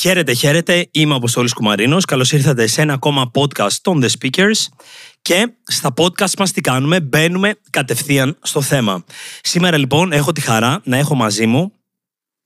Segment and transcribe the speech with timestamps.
[0.00, 0.88] Χαίρετε, χαίρετε.
[0.90, 2.04] Είμαι ο Αποστόλης Κουμαρίνος.
[2.04, 4.66] Καλώς ήρθατε σε ένα ακόμα podcast των The Speakers.
[5.22, 9.04] Και στα podcast μας τι κάνουμε, μπαίνουμε κατευθείαν στο θέμα.
[9.42, 11.72] Σήμερα λοιπόν έχω τη χαρά να έχω μαζί μου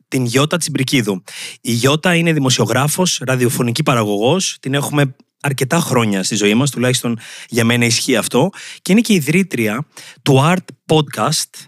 [0.08, 1.22] την Γιώτα Τσιμπρικίδου.
[1.60, 4.56] Η Γιώτα είναι δημοσιογράφος, ραδιοφωνική παραγωγός.
[4.60, 8.50] Την έχουμε αρκετά χρόνια στη ζωή μας, τουλάχιστον για μένα ισχύει αυτό.
[8.82, 9.86] Και είναι και ιδρύτρια
[10.22, 11.66] του Art Podcast,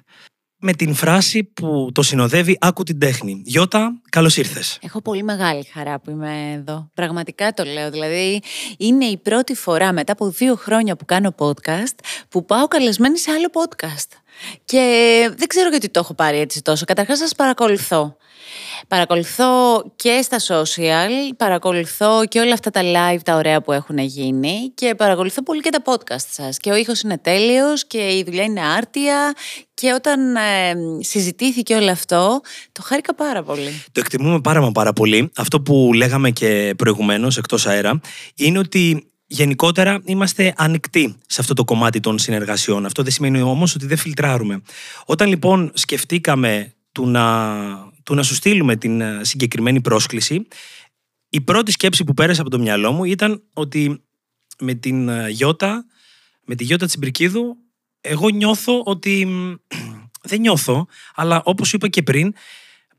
[0.58, 3.42] με την φράση που το συνοδεύει «Άκου την τέχνη».
[3.44, 4.78] Γιώτα, καλώς ήρθες.
[4.82, 6.90] Έχω πολύ μεγάλη χαρά που είμαι εδώ.
[6.94, 7.90] Πραγματικά το λέω.
[7.90, 8.42] Δηλαδή,
[8.78, 11.94] είναι η πρώτη φορά μετά από δύο χρόνια που κάνω podcast
[12.28, 14.18] που πάω καλεσμένη σε άλλο podcast.
[14.64, 14.82] Και
[15.36, 16.84] δεν ξέρω γιατί το έχω πάρει έτσι τόσο.
[16.84, 18.16] Καταρχάς σας παρακολουθώ.
[18.88, 24.72] Παρακολουθώ και στα social, παρακολουθώ και όλα αυτά τα live τα ωραία που έχουν γίνει
[24.74, 26.58] και παρακολουθώ πολύ και τα podcast σας.
[26.58, 29.34] Και ο ήχος είναι τέλειος και η δουλειά είναι άρτια
[29.74, 30.40] και όταν ε,
[31.00, 32.40] συζητήθηκε όλο αυτό,
[32.72, 33.84] το χάρηκα πάρα πολύ.
[33.92, 35.30] Το εκτιμούμε πάρα μα πάρα πολύ.
[35.36, 38.00] Αυτό που λέγαμε και προηγουμένως εκτός αέρα
[38.34, 42.86] είναι ότι Γενικότερα είμαστε ανοιχτοί σε αυτό το κομμάτι των συνεργασιών.
[42.86, 44.62] Αυτό δεν σημαίνει όμως ότι δεν φιλτράρουμε.
[45.04, 47.22] Όταν λοιπόν σκεφτήκαμε του να,
[48.06, 50.46] του να σου στείλουμε την ε, συγκεκριμένη πρόσκληση,
[51.28, 54.04] η πρώτη σκέψη που πέρασε από το μυαλό μου ήταν ότι
[54.58, 55.84] με την ε, Γιώτα,
[56.44, 57.56] με τη Γιώτα Τσιμπρικίδου,
[58.00, 59.26] εγώ νιώθω ότι.
[60.28, 62.34] Δεν νιώθω, αλλά όπως είπα και πριν,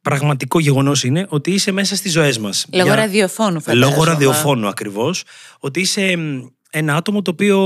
[0.02, 2.66] πραγματικό γεγονός είναι ότι είσαι μέσα στις ζωές μας.
[2.72, 2.96] Λόγω Για...
[2.96, 3.92] ραδιοφώνου, φαντάζομαι.
[3.92, 5.24] Λόγω ραδιοφώνου ακριβώς.
[5.60, 6.16] Ότι είσαι
[6.70, 7.60] ένα άτομο το οποίο,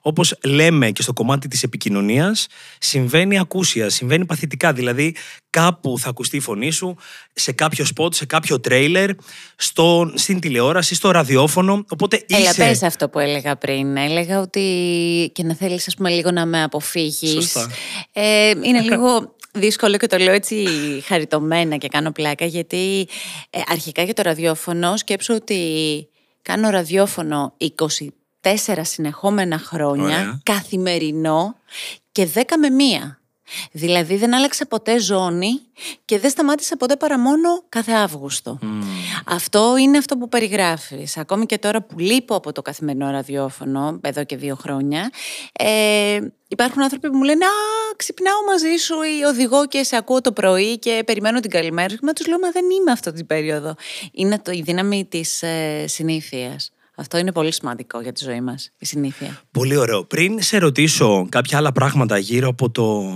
[0.00, 2.46] όπως λέμε και στο κομμάτι της επικοινωνίας,
[2.78, 4.72] συμβαίνει ακούσια, συμβαίνει παθητικά.
[4.72, 5.16] Δηλαδή,
[5.50, 6.96] κάπου θα ακουστεί η φωνή σου,
[7.32, 9.10] σε κάποιο σποτ, σε κάποιο τρέιλερ,
[9.56, 11.84] στο, στην τηλεόραση, στο ραδιόφωνο.
[11.88, 12.40] Οπότε είσαι...
[12.40, 13.96] Έλα, πες αυτό που έλεγα πριν.
[13.96, 17.56] Έλεγα ότι και να θέλεις, ας πούμε, λίγο να με αποφύγεις.
[18.12, 20.66] Ε, είναι λίγο δύσκολο και το λέω έτσι
[21.06, 23.08] χαριτωμένα και κάνω πλάκα γιατί
[23.50, 25.60] ε, αρχικά για το ραδιόφωνο σκέψω ότι
[26.42, 27.56] κάνω ραδιόφωνο
[28.42, 31.56] 24 συνεχόμενα χρόνια, καθημερινό
[32.12, 33.21] και 10 με μία.
[33.72, 35.60] Δηλαδή δεν άλλαξε ποτέ ζώνη
[36.04, 38.58] και δεν σταμάτησε ποτέ παρά μόνο κάθε Αύγουστο.
[39.26, 41.16] Αυτό είναι αυτό που περιγράφεις.
[41.16, 45.10] Ακόμη και τώρα που λείπω από το καθημερινό ραδιόφωνο, εδώ και δύο χρόνια,
[45.52, 46.18] ε,
[46.48, 47.48] υπάρχουν άνθρωποι που μου λένε «Α,
[47.96, 51.98] ξυπνάω μαζί σου ή οδηγώ και σε ακούω το πρωί και περιμένω την καλημέρα σου».
[52.02, 53.74] Μα τους λέω «Μα δεν είμαι αυτή την περίοδο».
[54.12, 56.70] Είναι το, η δύναμη της ε, συνήθειας.
[56.96, 59.40] Αυτό είναι πολύ σημαντικό για τη ζωή μας, η συνήθεια.
[59.50, 60.04] Πολύ ωραίο.
[60.04, 63.12] Πριν σε ρωτήσω κάποια άλλα πράγματα γύρω από το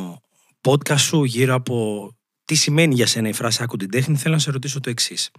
[0.67, 2.11] podcast σου, γύρω από
[2.45, 5.31] τι σημαίνει για σένα η φράση Άκου την τέχνη, θέλω να σε ρωτήσω το εξής.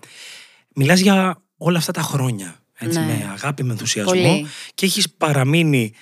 [0.75, 2.59] Μιλάς για όλα αυτά τα χρόνια.
[2.73, 3.05] Έτσι, ναι.
[3.05, 4.45] Με αγάπη, με ενθουσιασμό πολύ.
[4.73, 5.93] και έχεις παραμείνει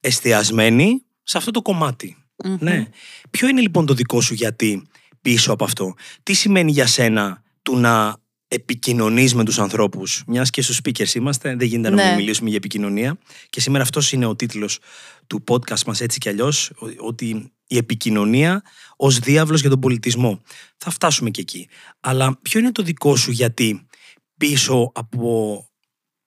[0.00, 2.16] εστιασμένη σε αυτό το κομματι
[2.58, 2.88] Ναι.
[3.30, 4.88] Ποιο είναι λοιπόν το δικό σου γιατί
[5.22, 8.16] πίσω από αυτό; Τι σημαίνει για σένα του να
[8.48, 10.22] επικοινωνείς με τους ανθρώπους.
[10.26, 12.14] Μιας και στου speakers είμαστε, δεν γίνεται να μην ναι.
[12.14, 13.18] μιλήσουμε για επικοινωνία.
[13.50, 14.78] Και σήμερα αυτός είναι ο τίτλος
[15.26, 18.62] του podcast μας, έτσι κι αλλιώς, ότι η επικοινωνία
[18.96, 20.40] ως διάβλος για τον πολιτισμό.
[20.76, 21.68] Θα φτάσουμε και εκεί.
[22.00, 23.86] Αλλά ποιο είναι το δικό σου γιατί
[24.36, 25.62] πίσω από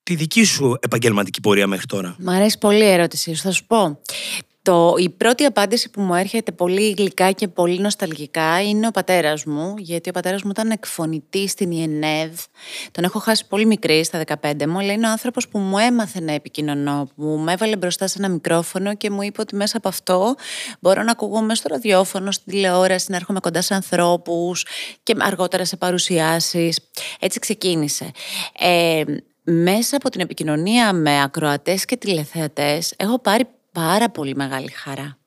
[0.04, 3.42] τη δική σου επαγγελματική πορεία μέχρι τώρα; Μ' αρέσει πολύ η ερώτησή σου.
[3.42, 4.02] Θα σου πω.
[4.64, 9.46] Το, η πρώτη απάντηση που μου έρχεται πολύ γλυκά και πολύ νοσταλγικά είναι ο πατέρας
[9.46, 12.40] μου, γιατί ο πατέρας μου ήταν εκφωνητής στην ΙΕΝΕΔ.
[12.92, 16.22] Τον έχω χάσει πολύ μικρή, στα 15 μου, αλλά είναι ο άνθρωπος που μου έμαθε
[16.22, 19.88] να επικοινωνώ, που μου έβαλε μπροστά σε ένα μικρόφωνο και μου είπε ότι μέσα από
[19.88, 20.36] αυτό
[20.80, 24.66] μπορώ να ακούγομαι στο ραδιόφωνο, στην τηλεόραση, να έρχομαι κοντά σε ανθρώπους
[25.04, 26.80] και αργότερα σε παρουσιάσεις.
[27.20, 28.12] Έτσι ξεκίνησε.
[28.60, 29.04] Ε,
[29.44, 35.21] μέσα από την επικοινωνία με ακροατές και τηλεθεατές έχω πάρει πάρα πολύ μεγάλη χαρά.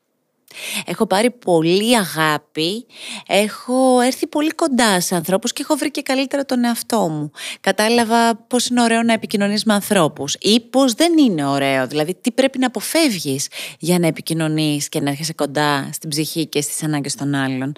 [0.85, 2.87] Έχω πάρει πολύ αγάπη,
[3.27, 7.31] έχω έρθει πολύ κοντά σε ανθρώπους και έχω βρει και καλύτερα τον εαυτό μου.
[7.61, 12.31] Κατάλαβα πώς είναι ωραίο να επικοινωνείς με ανθρώπους ή πώς δεν είναι ωραίο, δηλαδή τι
[12.31, 13.49] πρέπει να αποφεύγεις
[13.79, 17.73] για να επικοινωνείς και να έρχεσαι κοντά στην ψυχή και στις ανάγκες των άλλων.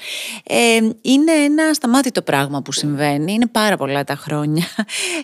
[0.44, 4.64] Ε, είναι ένα σταμάτητο πράγμα που συμβαίνει, είναι πάρα πολλά τα χρόνια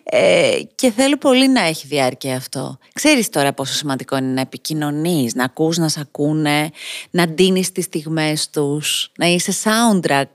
[0.05, 2.79] ε, και θέλω πολύ να έχει διάρκεια αυτό.
[2.93, 6.71] Ξέρεις τώρα πόσο σημαντικό είναι να επικοινωνείς, να ακούς, να σε ακούνε,
[7.11, 10.31] να δίνεις τις στιγμές τους, να είσαι soundtrack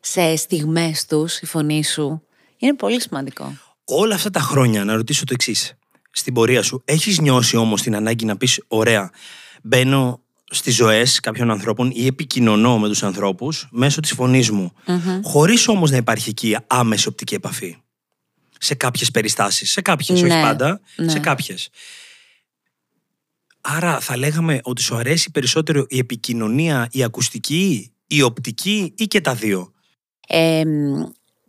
[0.00, 2.22] σε στιγμές τους, η φωνή σου.
[2.56, 3.56] Είναι πολύ σημαντικό.
[3.84, 5.74] Όλα αυτά τα χρόνια, να ρωτήσω το εξής.
[6.10, 9.10] Στην πορεία σου, έχεις νιώσει όμως την ανάγκη να πεις «Ωραία,
[9.62, 10.20] μπαίνω
[10.50, 15.68] στις ζωές κάποιων ανθρώπων ή επικοινωνώ με τους ανθρώπους μέσω της φωνής μου, mm χωρίς
[15.68, 17.76] όμως να υπάρχει εκεί άμεση οπτική επαφή.
[18.58, 21.18] Σε κάποιες περιστάσεις, σε κάποιες, όχι ναι, πάντα, σε ναι.
[21.18, 21.68] κάποιες.
[23.68, 29.20] Άρα θα λέγαμε ότι σου αρέσει περισσότερο η επικοινωνία, η ακουστική, η οπτική ή και
[29.20, 29.72] τα δύο;
[30.28, 30.62] Ε,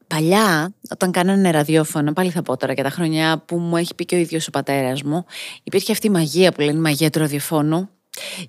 [0.08, 4.06] Παλιά, όταν κάνανε ραδιόφωνο, πάλι θα πω τώρα για τα χρόνια που μου έχει πει
[4.06, 5.26] και ο ίδιος ο πατέρας μου,
[5.64, 7.90] υπήρχε αυτή η μαγεία που λένε μαγεία του ραδιοφώνου,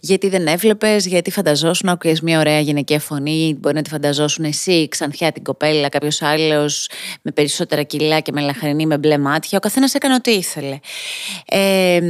[0.01, 4.45] γιατί δεν έβλεπες, γιατί φανταζόσουν να ακούει μια ωραία γυναικεία φωνή, μπορεί να τη φανταζόσουν
[4.45, 6.91] εσύ, ξανθιά την κοπέλα, κάποιος άλλος
[7.23, 9.59] με περισσότερα κιλά και με λαχρινή με μπλε μάτια.
[9.59, 10.79] Ο καθένας έκανε ό,τι ήθελε.
[11.47, 12.01] Ε,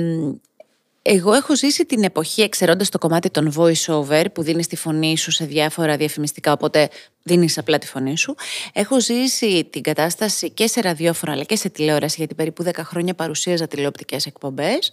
[1.10, 5.30] εγώ έχω ζήσει την εποχή εξαιρώντας το κομμάτι των voice-over που δίνεις τη φωνή σου
[5.30, 6.88] σε διάφορα διαφημιστικά, οπότε
[7.22, 8.34] δίνεις απλά τη φωνή σου.
[8.72, 13.14] Έχω ζήσει την κατάσταση και σε ραδιόφωνο αλλά και σε τηλεόραση, γιατί περίπου 10 χρόνια
[13.14, 14.92] παρουσίαζα τηλεοπτικές εκπομπές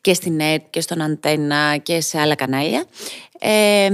[0.00, 2.84] και στην ΕΡΤ και στον Αντένα και σε άλλα κανάλια.
[3.38, 3.90] Ε,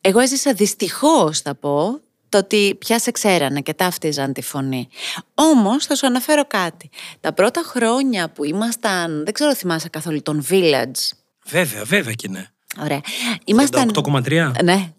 [0.00, 2.00] εγώ έζησα δυστυχώς, θα πω,
[2.34, 4.88] το ότι πια σε ξέρανε και ταύτιζαν τη φωνή.
[5.34, 6.90] Όμως θα σου αναφέρω κάτι.
[7.20, 11.12] Τα πρώτα χρόνια που ήμασταν, δεν ξέρω θυμάσαι καθόλου, τον Village.
[11.46, 12.46] Βέβαια, βέβαια και ναι.
[12.82, 13.00] Ωραία.
[13.44, 13.90] Ήμασταν...
[13.94, 14.52] 8,3.
[14.64, 14.92] Ναι.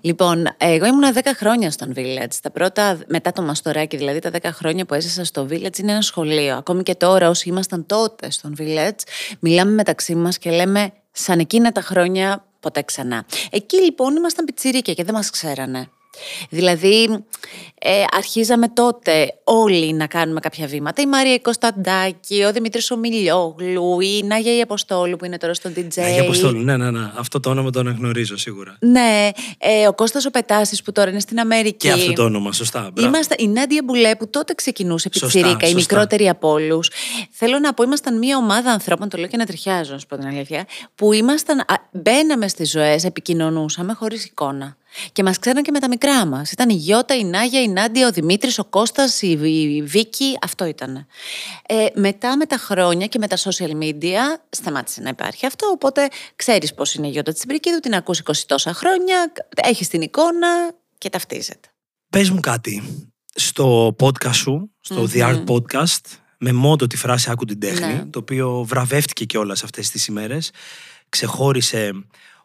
[0.00, 2.34] Λοιπόν, εγώ ήμουν 10 χρόνια στον Village.
[2.42, 6.02] Τα πρώτα, μετά το Μαστοράκι, δηλαδή τα 10 χρόνια που έζησα στο Village, είναι ένα
[6.02, 6.56] σχολείο.
[6.56, 8.98] Ακόμη και τώρα, όσοι ήμασταν τότε στον Village,
[9.40, 13.24] μιλάμε μεταξύ μας και λέμε σαν εκείνα τα χρόνια ποτέ ξανά.
[13.50, 15.88] Εκεί λοιπόν ήμασταν πιτσιρίκια και δεν μας ξέρανε.
[16.48, 17.24] Δηλαδή,
[17.80, 21.02] ε, αρχίζαμε τότε όλοι να κάνουμε κάποια βήματα.
[21.02, 25.96] Η Μαρία Κωνσταντάκη, ο Δημήτρης Ομιλιόγλου, η Νάγια η Αποστόλου που είναι τώρα στον DJ.
[25.96, 27.10] Νάγια Αποστόλου, ναι, ναι, ναι.
[27.16, 28.76] Αυτό το όνομα το αναγνωρίζω σίγουρα.
[28.80, 31.76] Ναι, ε, ο Κώστας ο Πετάσης που τώρα είναι στην Αμερική.
[31.76, 32.90] Και αυτό το όνομα, σωστά.
[32.98, 36.90] Είμαστε, η Νάντια Μπουλέ που τότε ξεκινούσε πιτσιρίκα, η μικρότερη από όλους.
[37.30, 40.16] Θέλω να πω, ήμασταν μια ομάδα ανθρώπων, το λέω και να τριχιάζω, να σου πω
[40.16, 40.64] την αλήθεια,
[40.94, 44.76] που ήμασταν, μπαίναμε στις ζωές, επικοινωνούσαμε χωρίς εικόνα.
[45.12, 46.52] Και μας ξέραν και με τα μικρά μας.
[46.52, 50.38] Ήταν η Γιώτα, η Νάγια, η Νάντια, ο Δημήτρης, ο Κώστας, η Βίκη.
[50.42, 51.06] Αυτό ήταν.
[51.66, 54.20] Ε, μετά με τα χρόνια και με τα social media
[54.50, 55.66] σταμάτησε να υπάρχει αυτό.
[55.66, 60.48] Οπότε ξέρεις πώς είναι η Γιώτα Τσιμπρικίδου, την ακούσει 20 τόσα χρόνια, έχει την εικόνα
[60.98, 61.68] και ταυτίζεται.
[62.10, 62.82] Πες μου κάτι.
[63.34, 68.04] Στο podcast σου, στο The Art Podcast, με μότο τη φράση Άκου την τέχνη, ναι.
[68.10, 70.50] το οποίο βραβεύτηκε και όλε αυτές τις ημέρες,
[71.08, 71.90] ξεχώρισε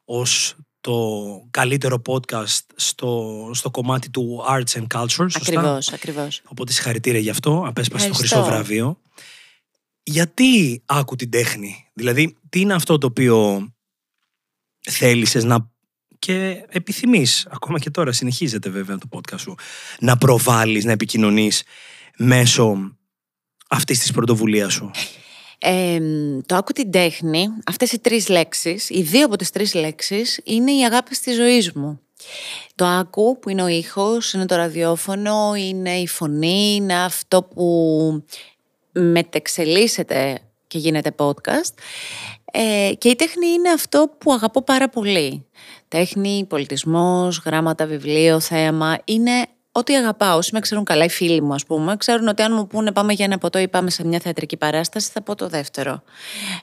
[0.06, 5.28] ως το καλύτερο podcast στο, στο κομμάτι του Arts and Culture.
[5.34, 6.42] Ακριβώς, ακριβώς.
[6.46, 9.00] Οπότε συγχαρητήρια γι' αυτό, απέσπασε το χρυσό βραβείο.
[10.04, 13.68] Γιατί άκου την τέχνη, δηλαδή τι είναι αυτό το οποίο
[14.82, 15.72] θέλησες να
[16.20, 19.56] και επιθυμείς, ακόμα και τώρα συνεχίζεται βέβαια το podcast σου,
[20.00, 21.64] να προβάλλεις, να επικοινωνείς
[22.18, 22.98] μέσω
[23.70, 24.92] αυτής της πρωτοβουλίας σου;
[26.46, 30.72] Το άκου την τέχνη, αυτές οι τρεις λέξεις, οι δύο από τις τρεις λέξεις είναι
[30.72, 32.00] οι αγάπη της ζωής μου.
[32.76, 38.24] Το άκου που είναι ο ήχος, είναι το ραδιόφωνο, είναι η φωνή, είναι αυτό που
[38.92, 41.74] μετεξελίσσεται και γίνεται podcast.
[42.52, 45.46] Ε, και η τέχνη είναι αυτό που αγαπώ πάρα πολύ.
[45.88, 49.46] Τέχνη, πολιτισμός, γράμματα, βιβλίο, θέαμα, είναι
[49.76, 50.38] ό,τι αγαπάω.
[50.38, 53.14] Όσοι με ξέρουν καλά, οι φίλοι μου, ας πούμε, ξέρουν ότι αν μου πούνε πάμε
[53.14, 56.04] για ένα ποτό ή πάμε σε μια θεατρική παράσταση, θα πω το δεύτερο.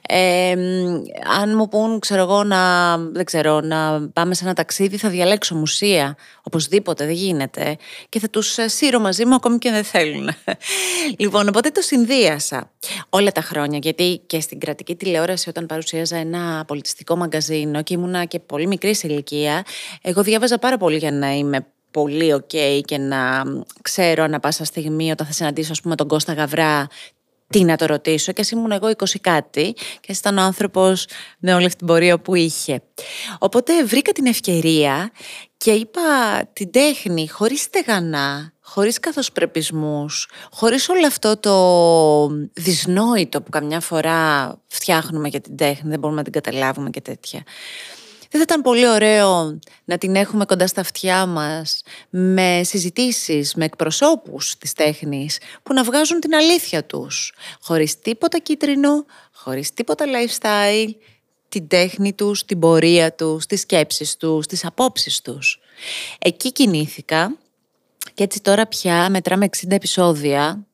[0.07, 0.51] Ε,
[1.39, 5.55] αν μου πούν, ξέρω εγώ, να, δεν ξέρω, να πάμε σε ένα ταξίδι, θα διαλέξω
[5.55, 6.15] μουσεία.
[6.43, 7.77] Οπωσδήποτε, δεν γίνεται.
[8.09, 10.29] Και θα τους ε, σύρω μαζί μου ακόμη και δεν θέλουν.
[11.17, 12.71] λοιπόν, οπότε το συνδύασα
[13.09, 13.79] όλα τα χρόνια.
[13.81, 18.95] Γιατί και στην κρατική τηλεόραση, όταν παρουσίαζα ένα πολιτιστικό μαγκαζίνο και ήμουνα και πολύ μικρή
[18.95, 19.65] σε ηλικία,
[20.01, 23.43] εγώ διάβαζα πάρα πολύ για να είμαι πολύ ok και να
[23.81, 26.87] ξέρω ανα πάσα στιγμή όταν θα συναντήσω ας πούμε τον Κώστα Γαβρά
[27.51, 31.05] τι να το ρωτήσω και ας ήμουν εγώ 20 κάτι και ήταν ο άνθρωπος
[31.39, 32.81] με όλη αυτή την πορεία που είχε.
[33.39, 35.11] Οπότε βρήκα την ευκαιρία
[35.57, 36.01] και είπα
[36.53, 45.27] την τέχνη χωρίς στεγανά, χωρίς καθοσπρεπισμούς, χωρίς όλο αυτό το δυσνόητο που καμιά φορά φτιάχνουμε
[45.27, 47.43] για την τέχνη, δεν μπορούμε να την καταλάβουμε και τέτοια.
[48.31, 53.65] Δεν θα ήταν πολύ ωραίο να την έχουμε κοντά στα αυτιά μας με συζητήσεις, με
[53.65, 60.95] εκπροσώπους της τέχνης που να βγάζουν την αλήθεια τους, χωρίς τίποτα κίτρινο, χωρίς τίποτα lifestyle,
[61.49, 65.59] την τέχνη τους, την πορεία τους, τις σκέψεις τους, τις απόψεις τους.
[66.19, 67.37] Εκεί κινήθηκα
[68.13, 70.65] και έτσι τώρα πια μετράμε 60 επεισόδια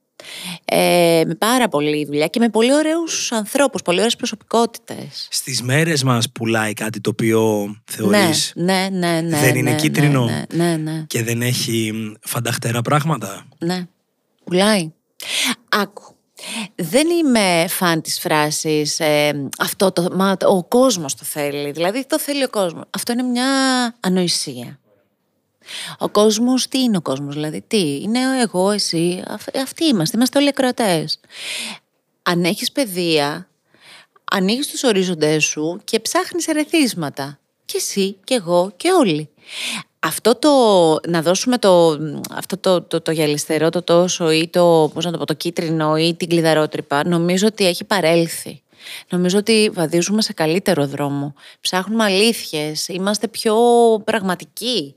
[0.65, 5.27] ε, με πάρα πολλή δουλειά και με πολύ ωραίους ανθρώπους, πολύ ωραίες προσωπικότητες.
[5.31, 10.25] Στις μέρες μας πουλάει κάτι το οποίο θεωρείς ναι, ναι, ναι, δεν είναι ναι, κίτρινο
[10.25, 13.87] ναι, ναι, ναι, και δεν έχει φανταχτέρα πράγματα; Ναι,
[14.43, 14.91] πουλάει.
[15.69, 16.15] Άκου.
[16.75, 22.19] Δεν είμαι φαν της φράσης ε, αυτό το, μα, ο κόσμος το θέλει, δηλαδή το
[22.19, 22.83] θέλει ο κόσμος.
[22.89, 23.45] Αυτό είναι μια
[23.99, 24.79] ανοησία.
[25.97, 27.99] Ο κόσμος, τι είναι ο κόσμος, δηλαδή, τι.
[28.01, 29.23] Είναι εγώ, εσύ,
[29.63, 30.17] αυτοί είμαστε.
[30.17, 31.19] Είμαστε όλοι ακροατές.
[32.23, 33.47] Αν έχεις παιδεία,
[34.31, 37.39] ανοίγεις τους ορίζοντές σου και ψάχνεις ερεθίσματα.
[37.65, 39.29] Και εσύ, και εγώ, και όλοι.
[39.99, 40.49] αυτό το
[41.07, 41.97] να δώσουμε το,
[42.31, 45.97] αυτό το, το, το γυαλιστερό, το τόσο ή το, πώς να το, πω, το κίτρινο
[45.97, 48.61] ή την κλειδαρότρυπα, νομίζω ότι έχει παρέλθει.
[49.09, 51.33] Νομίζω ότι βαδίζουμε σε καλύτερο δρόμο.
[51.61, 53.55] Ψάχνουμε αλήθειες, είμαστε πιο
[54.03, 54.95] πραγματικοί.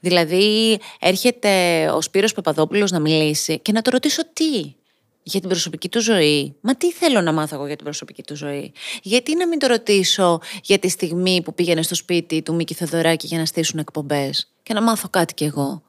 [0.00, 4.74] Δηλαδή έρχεται ο Σπύρος Παπαδόπουλος να μιλήσει και να το ρωτήσω τι
[5.22, 6.54] για την προσωπική του ζωή.
[6.60, 9.66] Μα τι θέλω να μάθω εγώ για την προσωπική του ζωή; Γιατί να μην το
[9.66, 14.52] ρωτήσω για τη στιγμή που πήγαινε στο σπίτι του Μίκη Θεοδωράκη για να στήσουν εκπομπές
[14.62, 15.82] και να μάθω κάτι κι εγώ;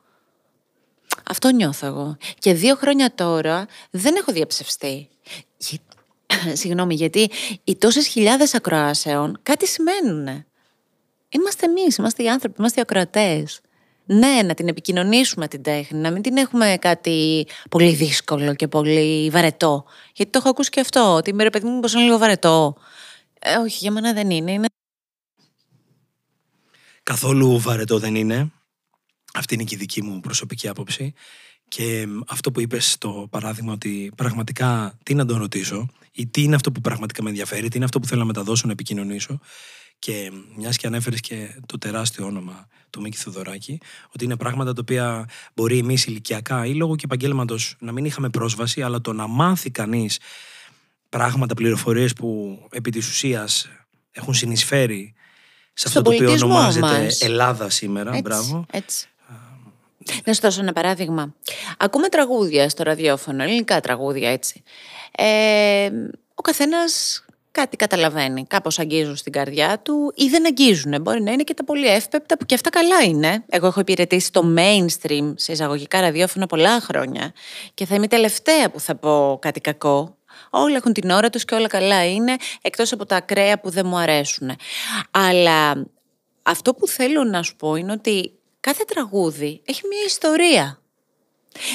[1.26, 2.18] Αυτό νιώθω εγώ.
[2.40, 5.10] Και δύο χρόνια τώρα δεν έχω διαψευστεί.
[6.54, 7.30] Συγγνώμη, γιατί
[7.64, 10.46] οι τόσες χιλιάδες ακροάσεων κάτι σημαίνουν.
[11.30, 13.62] Είμαστε εμείς, είμαστε οι άνθρωποι, είμαστε οι ακροατές
[14.12, 19.30] ναι, να την επικοινωνήσουμε την τέχνη, να μην την έχουμε κάτι πολύ δύσκολο και πολύ
[19.30, 19.86] βαρετό.
[20.14, 22.76] Γιατί το έχω ακούσει και αυτό, ότι είμαι ρε παιδί μου, πως είναι λίγο βαρετό.
[23.40, 24.52] Ε, όχι, για μένα δεν είναι.
[24.52, 24.68] είναι.
[27.04, 28.52] Καθόλου βαρετό δεν είναι.
[29.34, 31.14] Αυτή είναι και η δική μου προσωπική άποψη.
[31.68, 36.56] Και αυτό που είπες στο παράδειγμα ότι πραγματικά τι να τον ρωτήσω ή τι είναι
[36.56, 39.40] αυτό που πραγματικά με ενδιαφέρει, τι είναι αυτό που θέλω να μεταδώσω, να επικοινωνήσω.
[40.00, 43.82] Και μιας και ανέφερες και το τεράστιο όνομα του Μίκη Θοδωράκη,
[44.14, 48.30] ότι είναι πράγματα τα οποία μπορεί εμείς ηλικιακά ή λόγω και επαγγέλματος να μην είχαμε
[48.30, 50.20] πρόσβαση, αλλά το να μάθει κανείς
[51.10, 53.70] πράγματα, πληροφορίες που επί της ουσίας
[54.12, 55.14] έχουν συνεισφέρει
[55.74, 58.10] σε αυτό το οποίο ονομάζεται Ελλάδα σήμερα.
[58.10, 58.66] Έτσι, Μπράβο.
[58.72, 59.10] Έτσι.
[60.26, 61.36] Να σου δώσω ένα παράδειγμα.
[61.78, 64.64] Ακούμε τραγούδια στο ραδιόφωνο, ελληνικά τραγούδια έτσι.
[65.12, 65.90] Ε,
[66.34, 67.26] ο καθένας
[67.60, 68.46] κάτι καταλαβαίνει.
[68.46, 71.02] Κάπως αγγίζουν στην καρδιά του ή δεν αγγίζουν.
[71.02, 73.44] Μπορεί να είναι και τα πολύ εύπεπτα που και αυτά καλά είναι.
[73.50, 77.34] Εγώ έχω υπηρετήσει το mainstream σε εισαγωγικά ραδιόφωνα πολλά χρόνια
[77.74, 80.18] και θα είμαι η τελευταία που θα πω κάτι κακό.
[80.50, 83.86] Όλα έχουν την ώρα τους και όλα καλά είναι, εκτός από τα ακραία που δεν
[83.86, 84.52] μου αρέσουν.
[85.12, 85.86] Αλλά
[86.44, 90.79] αυτό που θέλω να σου πω είναι ότι κάθε τραγούδι έχει μια ιστορία.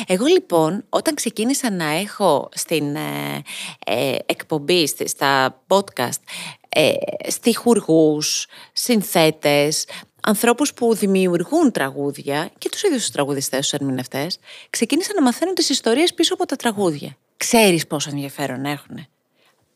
[0.06, 3.42] Εγώ λοιπόν όταν ξεκίνησα να έχω στην ε,
[3.86, 6.20] ε εκπομπή, στα podcast,
[6.68, 6.92] ε,
[7.28, 9.86] στιχουργούς, συνθέτες,
[10.22, 14.38] ανθρώπους που δημιουργούν τραγούδια και τους ίδιους τους τραγουδιστές, τους ερμηνευτές,
[14.70, 17.16] ξεκίνησα να μαθαίνω τις ιστορίες πίσω από τα τραγούδια.
[17.36, 19.06] Ξέρεις πόσο ενδιαφέρον έχουν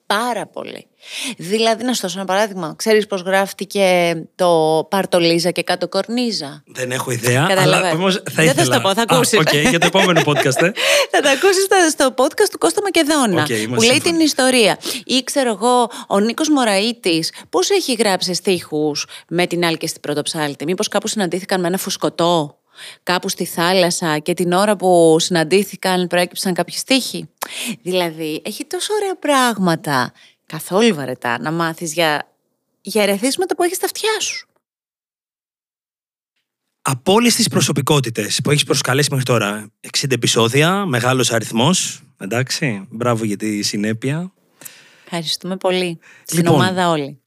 [0.09, 0.87] πάρα πολύ.
[1.37, 2.75] Δηλαδή, να σου δώσω ένα παράδειγμα.
[2.77, 6.62] Ξέρεις πώς γράφτηκε το Παρτολίζα και κάτω Κορνίζα.
[6.67, 7.47] Δεν έχω ιδέα.
[7.59, 8.45] Αλλά όμως θα ήθελα...
[8.45, 9.38] Δεν θα σου το πω, θα ακούσεις.
[9.38, 10.62] Okay, για το επόμενο podcast.
[10.62, 10.71] Ε.
[11.12, 13.47] θα το ακούσεις στο podcast του Κώστα Μακεδόνα.
[13.47, 14.79] Okay, που λέει την ιστορία.
[15.05, 20.00] Ή ξέρω εγώ, ο Νίκος Μωραήτης, πώς έχει γράψει στίχους με την άλλη και στην
[20.00, 20.65] πρώτο ψάλτη.
[20.65, 22.58] Μήπως κάπου συναντήθηκαν με ένα φουσκωτό;
[23.02, 27.28] Κάπου στη θάλασσα και την ώρα που συναντήθηκαν προέκυψαν κάποιοι στίχοι.
[27.82, 30.12] Δηλαδή, έχει τόσο ωραία πράγματα,
[30.47, 32.28] καθόλου βαρετά, να μάθεις για,
[32.80, 34.49] για ερεθίσματα που έχεις στα αυτιά σου.
[36.82, 42.02] Από όλες τις προσωπικότητες που έχεις προσκαλέσει μέχρι τώρα, 60 επεισόδια, μεγάλος αριθμός.
[42.16, 44.32] Εντάξει, μπράβο για τη συνέπεια.
[45.04, 45.99] Ευχαριστούμε πολύ.
[46.25, 47.23] Στην λοιπόν, ομάδα όλη.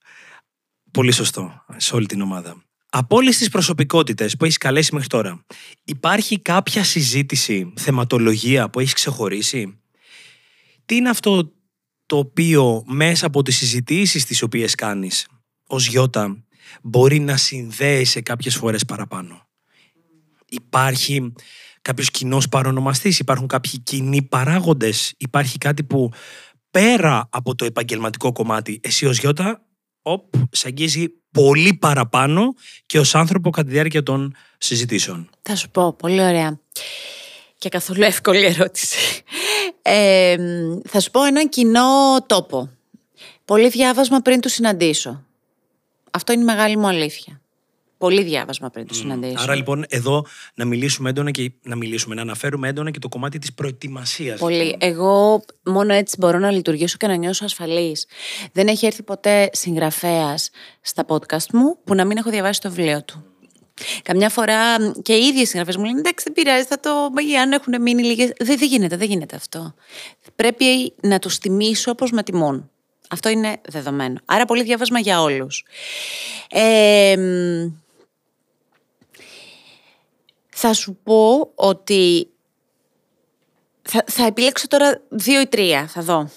[0.92, 1.66] Πολύ σωστό.
[1.78, 2.64] Σε όλη την ομάδα.
[2.94, 5.46] Από όλες τις προσωπικότητες που έχεις καλέσει μέχρι τώρα,
[5.84, 9.80] υπάρχει κάποια συζήτηση, θεματολογία που έχεις ξεχωρίσει;
[10.86, 11.54] Τι είναι αυτό
[12.06, 15.28] το οποίο μέσα από τις συζητήσεις τις οποίες κάνεις
[15.68, 16.44] ως Γιώτα
[16.82, 19.48] μπορεί να συνδέεσαι κάποιες φορές παραπάνω;
[20.50, 21.34] Υπάρχει
[21.82, 26.12] κάποιος κοινός παρονομαστής, υπάρχουν κάποιοι κοινοί παράγοντες, υπάρχει κάτι που
[26.72, 29.66] πέρα από το επαγγελματικό κομμάτι, εσύ ως Γιώτα,
[30.02, 32.54] οπ, σε αγγίζει πολύ παραπάνω
[32.86, 35.30] και ως άνθρωπο κατά τη διάρκεια των συζητήσεων.
[35.42, 36.60] Θα σου πω, πολύ ωραία.
[37.58, 39.24] Και καθόλου εύκολη ερώτηση.
[39.82, 40.36] Ε,
[40.88, 42.70] θα σου πω ένα κοινό τόπο.
[43.46, 45.26] Πολύ διάβασμα πριν του συναντήσω.
[46.12, 47.41] Αυτό είναι η μεγάλη μου αλήθεια.
[48.02, 49.36] Πολύ διάβασμα πριν του συναντήσω.
[49.38, 53.40] Άρα λοιπόν εδώ να μιλήσουμε έντονα και να μιλήσουμε, να αναφέρουμε έντονα και το κομμάτι
[53.40, 54.40] της προετοιμασίας.
[54.40, 54.76] Πολύ.
[54.80, 58.06] Εγώ μόνο έτσι μπορώ να λειτουργήσω και να νιώσω ασφαλής.
[58.52, 60.50] Δεν έχει έρθει ποτέ συγγραφέας
[60.82, 63.26] στα podcast μου που να μην έχω διαβάσει το βιβλίο του.
[64.04, 66.90] Καμιά φορά και οι ίδιοι συγγραφές μου λένε εντάξει, δεν πειράζει, θα το.
[67.42, 68.32] Αν έχουν μείνει λίγες.
[68.40, 69.74] Δεν, δεν γίνεται, δεν γίνεται αυτό.
[70.36, 72.70] Πρέπει να τους τιμήσω όπως με τιμούν.
[73.10, 74.20] Αυτό είναι δεδομένο.
[74.26, 75.66] Άρα πολύ διάβασμα για όλους.
[76.50, 77.16] Ε,
[80.62, 82.28] θα σου πω ότι
[83.82, 86.30] θα, θα επιλέξω τώρα δύο ή τρία, θα δω.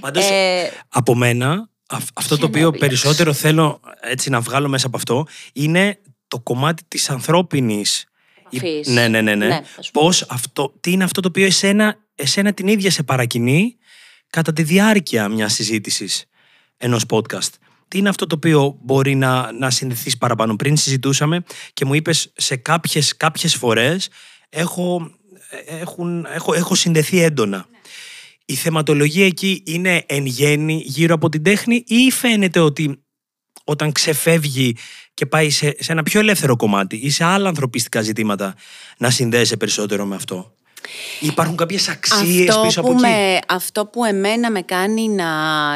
[0.00, 1.68] Πάντως, ε, από μένα,
[2.14, 5.98] αυτό το οποίο περισσότερο θέλω έτσι να βγάλω μέσα από αυτό είναι
[6.28, 8.04] το κομμάτι της ανθρώπινης
[8.86, 9.46] Ναι, ναι, ναι, ναι.
[9.46, 9.60] ναι
[9.92, 13.76] Πώς αυτό, τι είναι αυτό το οποίο εσένα, εσένα την ίδια σε παρακινεί
[14.30, 16.24] κατά τη διάρκεια μιας συζήτησης
[16.76, 17.50] ενός podcast.
[17.88, 22.32] Τι είναι αυτό το οποίο μπορεί να, να συνδεθεί παραπάνω; Πριν συζητούσαμε και μου είπες
[22.36, 24.08] σε κάποιες κάποιες φορές
[24.48, 25.10] έχω,
[25.80, 27.66] έχουν, έχω, έχω συνδεθεί έντονα.
[28.44, 33.00] Η θεματολογία εκεί είναι εν γέννη γύρω από την τέχνη ή φαίνεται ότι
[33.64, 34.76] όταν ξεφεύγει
[35.14, 38.54] και πάει σε, σε ένα πιο ελεύθερο κομμάτι ή σε άλλα ανθρωπιστικά ζητήματα
[38.98, 40.54] να συνδέεσαι περισσότερο με αυτό;
[41.20, 45.26] Υπάρχουν κάποιες αξίες πίσω από εκεί; αυτό που εμένα με κάνει να,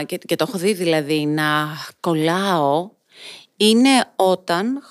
[0.06, 1.68] και, και το έχω δει δηλαδή, να
[2.00, 2.90] κολλάω,
[3.56, 4.82] είναι όταν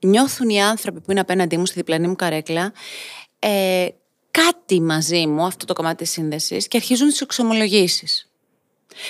[0.00, 2.72] νιώθουν οι άνθρωποι που είναι απέναντί μου στη διπλανή μου καρέκλα
[3.38, 3.88] ε,
[4.30, 8.30] κάτι μαζί μου, αυτό το κομμάτι της σύνδεσης, και αρχίζουν τις εξομολογήσεις,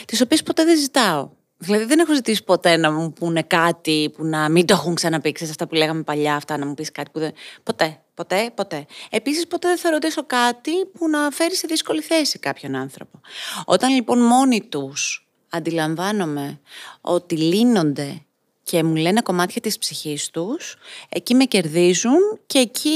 [0.07, 1.31] τις οποίες ποτέ δεν ζητάω.
[1.63, 5.33] Δηλαδή δεν έχω ζητήσει ποτέ να μου πούνε κάτι που να μην το έχουν ξαναπεί,
[5.33, 7.33] ξέρεις αυτά που λέγαμε παλιά, αυτά να μου πεις κάτι που δεν...
[7.63, 8.87] Ποτέ, ποτέ, ποτέ.
[9.11, 13.21] Επίσης ποτέ δεν θα ρωτήσω κάτι που να φέρει σε δύσκολη θέση κάποιον άνθρωπο.
[13.65, 16.61] Όταν λοιπόν μόνοι τους αντιλαμβάνομαι
[17.01, 18.23] ότι λύνονται
[18.63, 20.77] και μου λένε κομμάτια της ψυχής τους,
[21.09, 22.91] εκεί με κερδίζουν και εκεί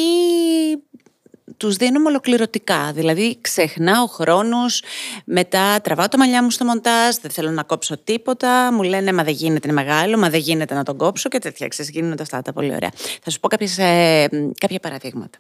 [1.57, 2.93] τους δίνουμε ολοκληρωτικά.
[2.95, 4.83] Δηλαδή ξεχνάω χρόνους,
[5.25, 9.25] μετά τραβάω το μαλλιά μου στο μοντάζ, δεν θέλω να κόψω τίποτα, μου λένε μα
[9.25, 11.69] δεν γίνεται, είναι μεγάλο, μα δεν γίνεται να τον κόψω και τέτοια.
[11.69, 12.91] Ξέρεις, γίνονται αυτά τα πολύ ωραία.
[13.23, 14.29] Θα σου πω κάποιες, ε,
[14.61, 15.39] κάποια παραδείγματα.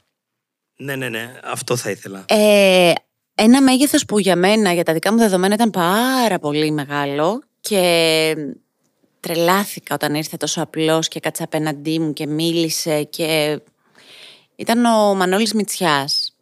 [0.76, 2.24] Ναι, ναι, ναι, αυτό θα ήθελα.
[2.28, 2.92] Ε,
[3.34, 8.36] ένα μέγεθος που για μένα, για τα δικά μου δεδομένα ήταν πάρα πολύ μεγάλο και
[9.20, 13.60] τρελάθηκα όταν ήρθε τόσο απλός και κάτσε απέναντί μου και μίλησε και
[14.56, 16.34] ήταν ο Μανώλης Μητσιάς,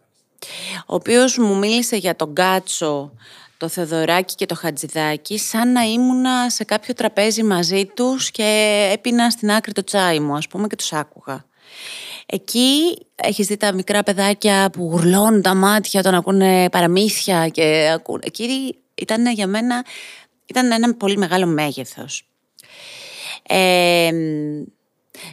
[0.86, 3.12] ο οποίος μου μίλησε για τον Κάτσο,
[3.56, 9.30] το Θεοδωράκι και το Χατζηδάκι σαν να ήμουνα σε κάποιο τραπέζι μαζί τους και έπινα
[9.30, 11.44] στην άκρη το τσάι μου, ας πούμε, και τους άκουγα.
[12.26, 18.22] Εκεί έχεις δει τα μικρά παιδάκια που γουρλώνουν τα μάτια όταν ακούνε παραμύθια και ακούνε.
[18.24, 19.84] Εκεί ήταν για μένα
[20.46, 22.26] ήταν ένα πολύ μεγάλο μέγεθος.
[23.48, 24.10] Ε,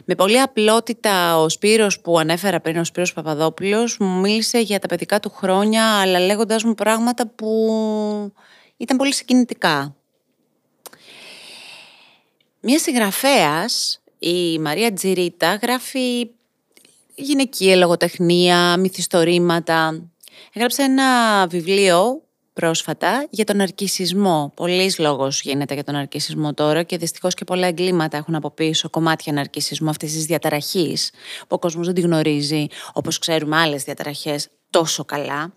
[0.04, 4.86] με πολύ απλότητα ο Σπύρος που ανέφερα πριν, ο Σπύρος Παπαδόπουλος, μου μίλησε για τα
[4.86, 8.32] παιδικά του χρόνια, αλλά λέγοντας μου πράγματα που
[8.76, 9.94] ήταν πολύ συγκινητικά.
[12.60, 16.30] Μία συγγραφέας, η Μαρία Τζιρίτα, γράφει
[17.14, 20.08] γυναικεία λογοτεχνία, μυθιστορήματα.
[20.52, 24.52] Έγραψε ένα βιβλίο πρόσφατα για τον αρκισισμό.
[24.56, 28.90] Πολλής λόγος γίνεται για τον αρκισισμό τώρα και δυστυχώς και πολλά εγκλήματα έχουν από πίσω
[28.90, 31.10] κομμάτια ναρκισισμού αυτής της διαταραχής,
[31.40, 35.52] που ο κόσμος δεν τη γνωρίζει, όπως ξέρουμε άλλες διαταραχές τόσο καλά.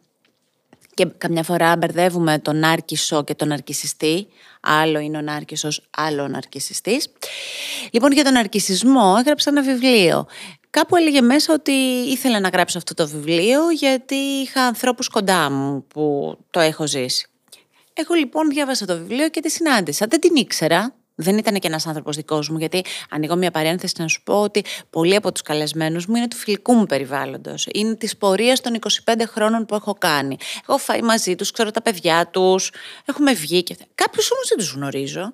[0.96, 4.28] Και καμιά φορά μπερδεύουμε τον νάρκισο και τον αρκισιστή.
[4.62, 7.08] Άλλο είναι ο νάρκισος, άλλο ο ναρκισιστής.
[7.92, 10.28] Λοιπόν, για τον αρκισισμό έγραψα ένα βιβλίο
[10.74, 11.72] κάπου έλεγε μέσα ότι
[12.08, 17.28] ήθελα να γράψω αυτό το βιβλίο γιατί είχα ανθρώπους κοντά μου που το έχω ζήσει.
[17.94, 20.06] Εγώ λοιπόν διάβασα το βιβλίο και τη συνάντησα.
[20.10, 20.96] Δεν την ήξερα.
[21.16, 24.64] Δεν ήταν και ένας άνθρωπος δικός μου, γιατί ανοίγω μια παρένθεση να σου πω ότι
[24.90, 27.68] πολλοί από τους καλεσμένους μου είναι του φιλικού μου περιβάλλοντος.
[27.74, 30.38] Είναι της πορείας των 25 χρόνων που έχω κάνει.
[30.68, 32.72] Έχω φάει μαζί τους, ξέρω τα παιδιά τους,
[33.06, 33.86] έχουμε βγει και αυτά.
[33.96, 35.34] Κάποιου όμως δεν τους γνωρίζω.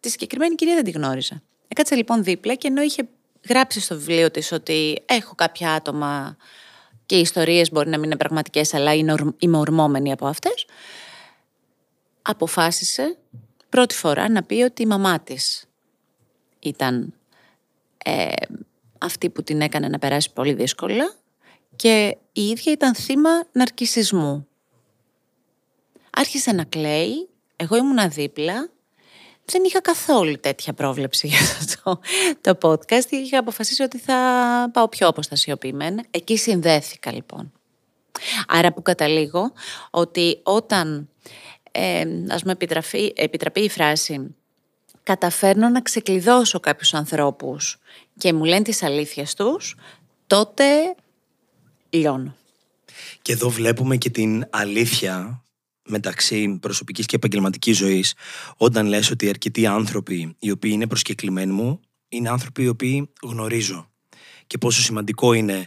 [0.00, 1.42] Τη συγκεκριμένη κυρία δεν τη γνώριζα.
[1.68, 3.08] Έκατσα λοιπόν δίπλα και ενώ είχε
[3.48, 6.36] γράψει στο βιβλίο της ότι έχω κάποια άτομα
[7.06, 8.94] και οι ιστορίες μπορεί να μην είναι πραγματικές αλλά
[9.38, 10.66] είμαι ορμόμενη από αυτές.
[12.22, 13.16] Αποφάσισε
[13.68, 15.64] πρώτη φορά να πει ότι η μαμά της
[16.58, 17.14] ήταν
[18.04, 18.26] ε,
[18.98, 21.14] αυτή που την έκανε να περάσει πολύ δύσκολα
[21.76, 24.46] και η ίδια ήταν θύμα ναρκισισμού.
[26.10, 28.68] Άρχισε να κλαίει, εγώ ήμουνα δίπλα
[29.50, 32.00] δεν είχα καθόλου τέτοια πρόβλεψη για αυτό
[32.40, 33.10] το, podcast.
[33.10, 34.14] Είχα αποφασίσει ότι θα
[34.72, 36.04] πάω πιο αποστασιοποιημένα.
[36.10, 37.52] Εκεί συνδέθηκα λοιπόν.
[38.48, 39.52] Άρα που καταλήγω
[39.90, 41.08] ότι όταν
[41.72, 44.34] ε, ας μου επιτραπεί, επιτραπεί η φράση
[45.02, 47.78] καταφέρνω να ξεκλειδώσω κάποιους ανθρώπους
[48.18, 49.76] και μου λένε τις αλήθειες τους,
[50.26, 50.64] τότε
[51.90, 52.36] λιώνω.
[53.22, 55.42] Και εδώ βλέπουμε και την αλήθεια
[55.88, 58.14] μεταξύ προσωπικής και επαγγελματικής ζωής
[58.56, 63.90] όταν λες ότι αρκετοί άνθρωποι οι οποίοι είναι προσκεκλημένοι μου είναι άνθρωποι οι οποίοι γνωρίζω
[64.46, 65.66] και πόσο σημαντικό είναι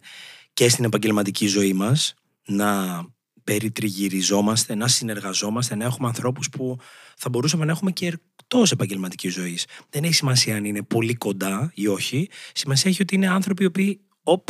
[0.53, 2.13] και στην επαγγελματική ζωή μας
[2.47, 3.01] να
[3.43, 6.77] περιτριγυριζόμαστε, να συνεργαζόμαστε, να έχουμε ανθρώπους που
[7.17, 9.65] θα μπορούσαμε να έχουμε και εκτός επαγγελματικής ζωής.
[9.89, 12.29] Δεν έχει σημασία αν είναι πολύ κοντά ή όχι.
[12.53, 14.47] Σημασία έχει ότι είναι άνθρωποι οι οποίοι, οπ,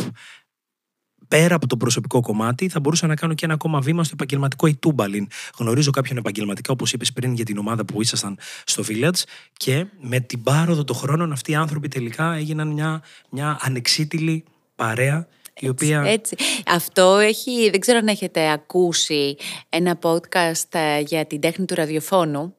[1.28, 4.66] πέρα από το προσωπικό κομμάτι, θα μπορούσα να κάνω και ένα ακόμα βήμα στο επαγγελματικό
[4.66, 5.26] ή τούμπαλιν.
[5.58, 10.20] Γνωρίζω κάποιον επαγγελματικά, όπως είπες πριν, για την ομάδα που ήσασταν στο Village και με
[10.20, 14.44] την πάροδο των χρόνων αυτοί οι άνθρωποι τελικά έγιναν μια, μια ανεξίτηλη
[14.76, 15.26] παρέα
[15.60, 16.02] η οποία...
[16.06, 19.36] Έτσι, Αυτό έχει, δεν ξέρω αν έχετε ακούσει
[19.68, 22.54] ένα podcast ε, για την τέχνη του ραδιοφώνου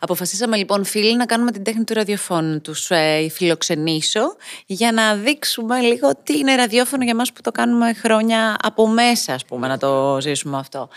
[0.00, 5.80] Αποφασίσαμε λοιπόν φίλοι να κάνουμε την τέχνη του ραδιοφώνου, τους ε, φιλοξενήσω για να δείξουμε
[5.80, 9.78] λίγο τι είναι ραδιόφωνο για μας που το κάνουμε χρόνια από μέσα ας πούμε να
[9.78, 10.88] το ζήσουμε αυτό.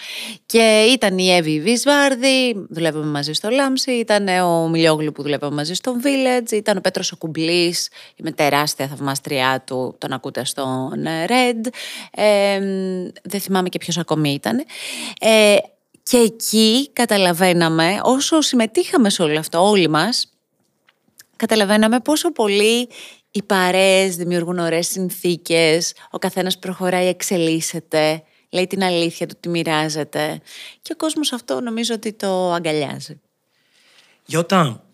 [0.46, 5.74] Και ήταν η Εύη Βίσβαρδη, δουλεύαμε μαζί στο Λάμψη, ήταν ο Μιλιόγλου που δουλεύαμε μαζί
[5.74, 11.68] στο Village, ήταν ο Πέτρος ο Κουμπλής, είμαι τεράστια θαυμάστριά του, τον ακούτε στον Red,
[12.12, 12.60] ε,
[13.24, 14.64] δεν θυμάμαι και ποιος ακόμη ήταν.
[15.20, 15.56] Ε,
[16.10, 20.34] και εκεί καταλαβαίναμε, όσο συμμετείχαμε σε όλο αυτό όλοι μας,
[21.36, 22.90] καταλαβαίναμε πόσο πολύ
[23.32, 30.42] οι παρέες δημιουργούν ωραίες συνθήκες, ο καθένας προχωράει, εξελίσσεται, λέει την αλήθεια του, τη μοιράζεται
[30.82, 33.20] και ο κόσμος αυτό νομίζω ότι το αγκαλιάζει.
[34.26, 34.86] Γιώτα,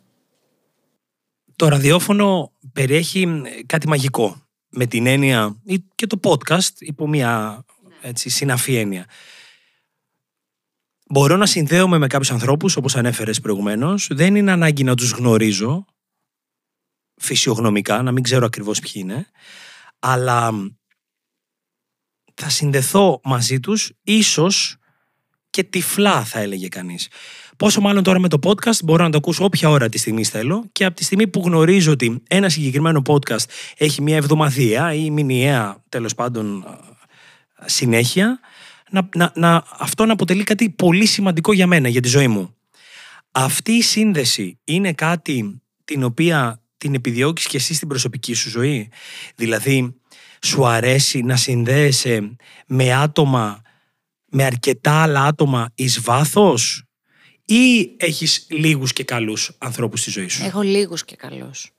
[1.55, 5.61] το ραδιόφωνο περιέχει κάτι μαγικό με την έννοια
[5.95, 7.65] και το podcast υπό μια
[8.01, 9.05] έτσι, συναφή έννοια.
[11.09, 14.07] Μπορώ να συνδέομαι με κάποιους ανθρώπους, όπως ανέφερες προηγουμένως.
[14.11, 15.85] Δεν είναι ανάγκη να τους γνωρίζω
[17.15, 19.27] φυσιογνωμικά, να μην ξέρω ακριβώς ποιοι είναι.
[19.99, 20.51] Αλλά
[22.33, 24.77] θα συνδεθώ μαζί τους ίσως
[25.49, 27.09] και τυφλά θα έλεγε κανείς.
[27.57, 30.65] Πόσο μάλλον τώρα με το podcast μπορώ να το ακούσω όποια ώρα τη στιγμή θέλω
[30.71, 33.45] και από τη στιγμή που γνωρίζω ότι ένα συγκεκριμένο podcast
[33.77, 36.65] έχει μια εβδομαδία ή μηνιαία τέλος πάντων
[37.65, 38.39] συνέχεια
[38.91, 42.55] να, να, να, αυτό να αποτελεί κάτι πολύ σημαντικό για μένα, για τη ζωή μου.
[43.31, 48.89] Αυτή η σύνδεση είναι κάτι την οποία την επιδιώκεις και εσύ στην προσωπική σου ζωή;
[49.35, 49.95] Δηλαδή,
[50.41, 52.35] σου αρέσει να συνδέεσαι
[52.67, 53.61] με άτομα,
[54.25, 56.83] με αρκετά άλλα άτομα εις βάθος
[57.45, 61.74] ή έχεις λίγους και καλούς ανθρώπους στη ζωή σου; Έχω λίγους και καλούς.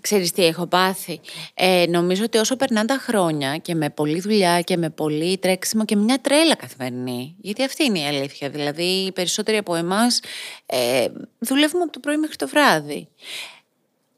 [0.00, 1.20] Ξέρεις τι έχω πάθει;
[1.54, 5.84] Ε, νομίζω ότι όσο περνάνε τα χρόνια και με πολλή δουλειά και με πολύ τρέξιμο
[5.84, 7.36] και μια τρέλα καθημερινή.
[7.40, 8.50] Γιατί αυτή είναι η αλήθεια.
[8.50, 10.20] Δηλαδή οι περισσότεροι από εμάς
[10.66, 11.06] ε,
[11.38, 13.08] δουλεύουμε από το πρωί μέχρι το βράδυ.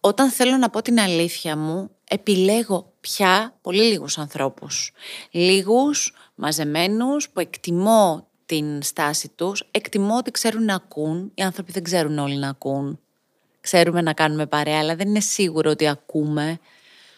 [0.01, 4.93] Όταν θέλω να πω την αλήθεια μου, επιλέγω πια πολύ λίγους ανθρώπους.
[5.31, 11.83] Λίγους, μαζεμένους, που εκτιμώ την στάση τους, εκτιμώ ότι ξέρουν να ακούν, οι άνθρωποι δεν
[11.83, 13.01] ξέρουν όλοι να ακούν
[13.69, 16.59] ξέρουμε να κάνουμε παρέα, αλλά δεν είναι σίγουρο ότι ακούμε.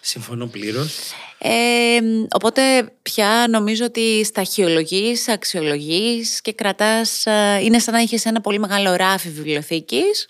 [0.01, 0.99] Συμφωνώ πλήρως.
[1.39, 1.99] Ε,
[2.31, 7.27] οπότε πια νομίζω ότι σταχυολογεί, αξιολογείς και κρατάς.
[7.27, 10.29] Ε, είναι σαν να είχες ένα πολύ μεγάλο ράφι βιβλιοθήκης.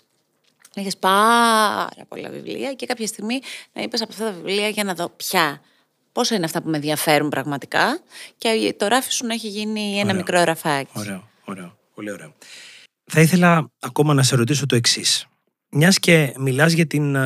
[0.75, 3.39] Να έχει πάρα πολλά βιβλία και κάποια στιγμή
[3.73, 5.61] να είπες από αυτά τα βιβλία για να δω πια.
[6.11, 7.99] Πόσα είναι αυτά που με ενδιαφέρουν πραγματικά
[8.37, 10.91] και το ράφι σου να έχει γίνει ένα μικρό ραφάκι.
[10.93, 12.33] Ωραίο, ωραίο, πολύ ωραίο.
[13.05, 15.25] Θα ήθελα ακόμα να σε ρωτήσω το εξής.
[15.73, 17.17] Μιας και μιλάς για την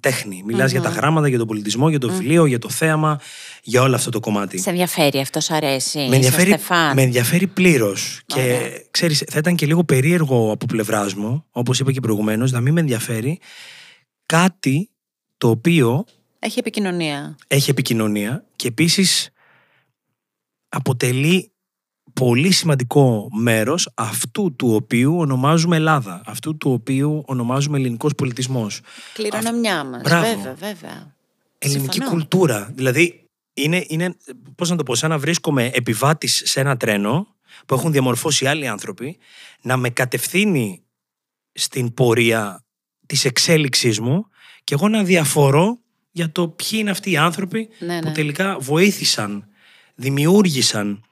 [0.00, 3.20] τέχνη, για τα γράμματα, για τον πολιτισμό, για το βιβλίο, για το θέαμα,
[3.62, 4.58] για όλο αυτό το κομμάτι.
[4.58, 5.98] Σε ενδιαφέρει, αυτό σου αρέσει.
[5.98, 6.56] Με ενδιαφέρει,
[6.94, 8.20] με ενδιαφέρει πλήρως.
[8.26, 12.60] Και ξέρεις, θα ήταν και λίγο περίεργο από πλευράς μου, όπως είπα και προηγουμένως, να
[12.60, 13.40] μην με ενδιαφέρει
[14.26, 14.90] κάτι
[15.36, 16.04] το οποίο.
[16.38, 17.36] Έχει επικοινωνία.
[17.46, 19.30] Έχει επικοινωνία και επίσης
[20.68, 21.51] αποτελεί
[22.24, 28.80] πολύ σημαντικό μέρος αυτού του οποίου ονομάζουμε Ελλάδα, αυτού του οποίου ονομάζουμε ελληνικός πολιτισμός.
[29.14, 31.14] Κληρονομιά μας, βέβαια, βέβαια.
[31.58, 34.16] Ελληνική κουλτούρα, δηλαδή είναι, είναι,
[34.54, 37.26] πώς να το πω, σαν να βρίσκομαι επιβάτης σε ένα τρένο
[37.66, 39.18] που έχουν διαμορφώσει άλλοι άνθρωποι,
[39.62, 40.82] να με κατευθύνει
[41.52, 42.64] στην πορεία
[43.06, 44.26] της εξέλιξής μου
[44.64, 45.78] και εγώ να διαφορώ
[46.10, 48.14] για το ποιοι είναι αυτοί οι άνθρωποι ναι, που ναι.
[48.14, 49.48] τελικά βοήθησαν,
[49.94, 51.04] δημιούργησαν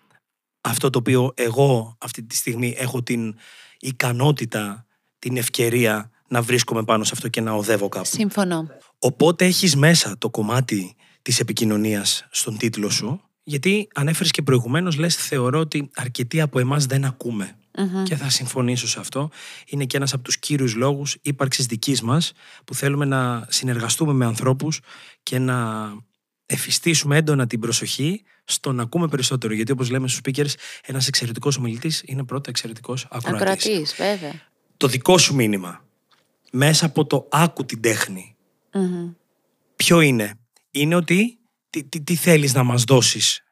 [0.61, 3.35] αυτό το οποίο εγώ αυτή τη στιγμή έχω την
[3.79, 4.87] ικανότητα,
[5.18, 8.07] την ευκαιρία να βρίσκομαι πάνω σε αυτό και να οδεύω κάπου.
[8.07, 8.68] Σύμφωνο.
[8.99, 15.16] Οπότε έχεις μέσα το κομμάτι της επικοινωνίας στον τίτλο σου, γιατί ανέφερες και προηγουμένως, λες
[15.16, 17.55] θεωρώ ότι αρκετοί από εμάς δεν ακουμε
[18.05, 19.31] Και θα συμφωνήσω σε αυτό.
[19.66, 22.33] Είναι και ένας από τους κύριους λόγους ύπαρξης δικής μας
[22.64, 24.81] που θέλουμε να συνεργαστούμε με ανθρώπους
[25.23, 25.90] και να
[26.46, 29.55] εφιστήσουμε έντονα την προσοχή στο να ακούμε περισσότερο.
[29.55, 30.53] Γιατί όπως λέμε στους speakers,
[30.87, 33.41] ένας εξαιρετικός ομιλητής είναι πρώτα εξαιρετικός ακροατής.
[33.41, 34.33] Ακροατής, βέβαια.
[34.77, 35.85] Το δικό σου μήνυμα
[36.51, 38.37] μέσα από το άκου την τεχνη
[39.77, 40.39] ποιο είναι;
[40.71, 41.39] Είναι ότι
[41.71, 43.45] τι, τι, τι θέλεις να μας δώσεις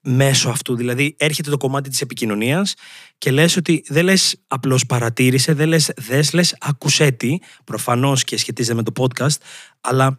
[0.00, 2.74] μέσω αυτού; Δηλαδή έρχεται το κομμάτι της επικοινωνίας
[3.18, 8.36] και λες ότι δεν λες απλώς παρατήρησε, δεν λες δες, λες ακουσέ τι, προφανώς και
[8.36, 9.36] σχετίζεται με το podcast,
[9.80, 10.18] αλλά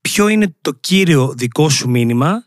[0.00, 2.45] ποιο είναι το κύριο δικό σου μήνυμα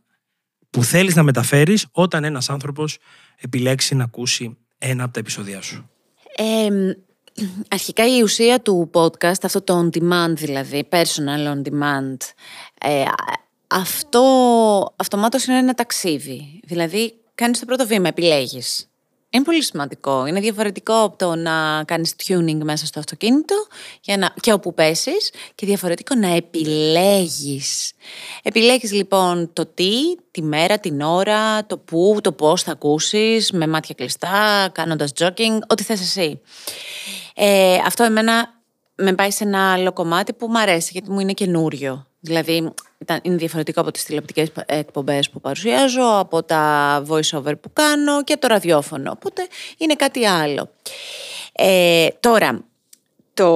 [0.69, 2.97] που θέλεις να μεταφέρεις όταν ένας άνθρωπος
[3.35, 5.89] επιλέξει να ακούσει ένα από τα επεισόδια σου.
[7.69, 12.17] αρχικά η ουσία του podcast, αυτό το on demand δηλαδή, personal on demand,
[12.81, 13.03] ε,
[13.67, 16.59] αυτό αυτομάτως είναι ένα ταξίδι.
[16.63, 18.88] Δηλαδή κάνεις το πρώτο βήμα, επιλέγεις.
[19.29, 20.25] Είναι πολύ σημαντικό.
[20.25, 23.67] Είναι διαφορετικό από το να κάνεις tuning μέσα στο αυτοκίνητο
[24.01, 24.33] για να...
[24.39, 27.91] και όπου πέσεις και διαφορετικό να επιλέγεις.
[28.43, 29.91] Επιλέγεις λοιπόν το τι,
[30.31, 35.59] τη μέρα, την ώρα, το πού, το πώς θα ακούσεις, με μάτια κλειστά, κάνοντας jogging,
[35.67, 36.41] ό,τι θες εσύ.
[37.35, 38.61] Ε, αυτό εμένα
[38.95, 42.08] με πάει σε ένα άλλο κομμάτι που μου αρέσει γιατί μου είναι καινούριο.
[42.19, 42.73] Δηλαδή
[43.21, 48.47] είναι διαφορετικό από τις τηλεοπτικές εκπομπές που παρουσιάζω, από τα voice-over που κάνω και το
[48.47, 49.11] ραδιόφωνο.
[49.11, 50.69] Οπότε είναι κάτι άλλο.
[51.51, 52.65] Ε, τώρα,
[53.33, 53.49] το,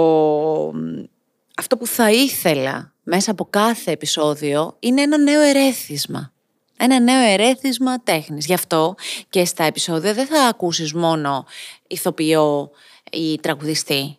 [1.58, 6.32] αυτό που θα ήθελα μέσα από κάθε επεισόδιο είναι ένα νέο ερέθισμα.
[6.78, 8.46] Ένα νέο ερέθισμα τέχνης.
[8.46, 8.96] Γι' αυτό
[9.30, 11.46] και στα επεισόδια δεν θα ακούσεις μόνο
[11.88, 12.72] ηθοποιό
[13.12, 14.18] ή τραγουδιστή.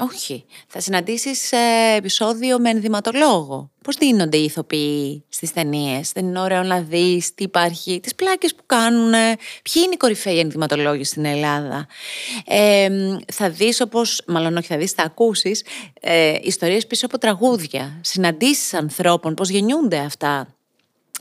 [0.00, 0.44] Όχι.
[0.66, 1.56] Θα συναντήσεις σε
[1.96, 3.70] επεισόδιο με ενδυματολόγο.
[3.82, 8.54] Πώς δίνονται οι ηθοποιοί στις ταινίες; Δεν είναι ωραίο να δεις τι υπάρχει, τις πλάκες
[8.54, 9.10] που κάνουν,
[9.62, 11.86] ποιοι είναι οι κορυφαίοι ενδυματολόγοι στην Ελλάδα;
[12.46, 12.88] Ε,
[13.32, 15.64] θα δεις όπως, μάλλον όχι θα δεις, θα ακούσεις
[16.00, 18.00] ε, ιστορίες πίσω από τραγούδια.
[18.00, 20.54] Συναντήσεις ανθρώπων, πώς γεννιούνται αυτά.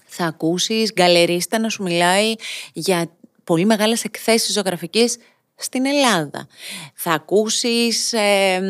[0.06, 2.34] Θα ακούσεις γκαλερίστα να σου μιλάει
[2.74, 3.12] για
[3.44, 5.18] πολύ μεγάλες εκθέσεις ζωγραφικής
[5.56, 6.48] στην Ελλάδα.
[6.94, 8.62] Θα ακούσεις ε,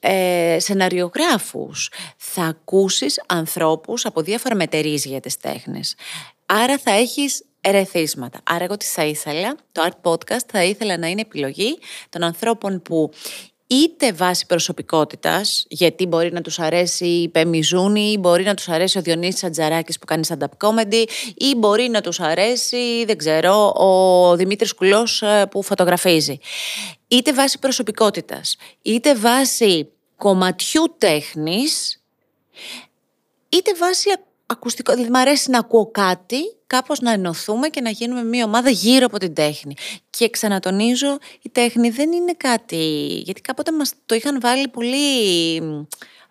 [0.00, 5.94] ε, σεναριογράφους, θα ακούσεις ανθρώπους από διάφορα μετερίζια τις τέχνες.
[6.46, 8.40] Άρα θα έχεις ερεθίσματα.
[8.44, 12.82] Άρα εγώ τι θα ήθελα, το Art Podcast θα ήθελα να είναι επιλογή των ανθρώπων
[12.82, 13.10] που
[13.74, 18.98] είτε βάσει προσωπικότητας, γιατί μπορεί να τους αρέσει η Πεμιζούνη, ή μπορεί να τους αρέσει
[18.98, 24.36] ο Διονύσης Ατζαράκης που κάνει stand-up comedy, ή μπορεί να τους αρέσει, δεν ξέρω, ο
[24.36, 26.38] Δημήτρης Κουλός ε, που φωτογραφίζει.
[27.08, 32.02] Είτε βάσει προσωπικότητας, είτε βάσει κομματιού τέχνης,
[33.48, 34.10] είτε βάσει
[34.46, 34.92] ακουστικό.
[34.92, 36.40] Δηλαδή, μου αρέσει να ακούω κάτι,
[36.74, 39.74] κάπως να ενωθούμε και να γίνουμε μια ομάδα γύρω από την τέχνη.
[40.10, 43.06] Και ξανατονίζω, η τέχνη δεν είναι κάτι.
[43.24, 44.98] Γιατί κάποτε μας το είχαν βάλει πολύ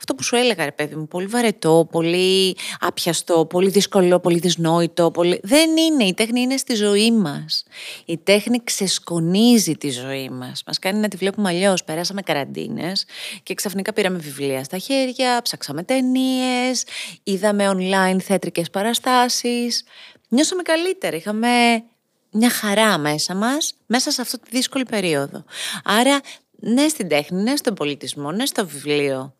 [0.03, 5.12] αυτό που σου έλεγα, ρε παιδί μου, πολύ βαρετό, πολύ άπιαστο, πολύ δύσκολο, πολύ δυσνόητο.
[5.12, 5.39] Πολύ...
[5.43, 6.03] Δεν είναι.
[6.03, 7.63] Η τέχνη είναι στη ζωή μας.
[8.06, 10.63] Η τέχνη ξεσκονίζει τη ζωή μας.
[10.65, 11.84] Μας κάνει να τη βλέπουμε αλλιώς.
[11.84, 13.06] Περάσαμε καραντίνες
[13.43, 16.86] και ξαφνικά πήραμε βιβλία στα χέρια, ψάξαμε ταινίες,
[17.23, 19.84] είδαμε online θέτρικε παραστάσεις.
[20.33, 21.17] Νιώσαμε καλύτερα.
[21.17, 21.83] Είχαμε
[22.31, 25.43] μια χαρά μέσα μας, μέσα σε αυτή τη δύσκολη περίοδο.
[25.83, 26.21] Άρα,
[26.55, 29.35] ναι στην τέχνη, ναι στον πολιτισμό, ναι στο βιβλίο.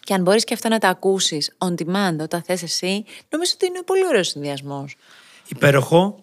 [0.00, 3.66] Και αν μπορείς και αυτό να τα ακούσεις on demand όταν θες εσύ, νομίζω ότι
[3.66, 4.96] είναι πολύ ωραίος συνδυασμός.
[5.48, 6.22] Υπέροχο.